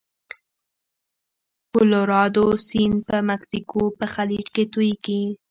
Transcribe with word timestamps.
کلورادو 1.73 2.45
سیند 2.67 2.95
په 3.07 3.15
مکسیکو 3.29 3.81
په 3.97 4.05
خلیج 4.13 4.45
کې 4.55 4.63
تویږي. 4.73 5.23